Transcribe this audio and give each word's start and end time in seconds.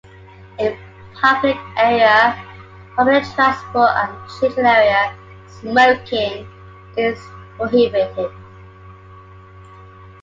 In 0.57 0.75
public 1.13 1.55
area, 1.77 2.35
public 2.95 3.23
transport 3.35 3.91
and 3.93 4.11
children 4.39 4.65
area, 4.65 5.13
smoking 5.59 6.49
is 6.97 7.19
prohibited. 7.55 8.31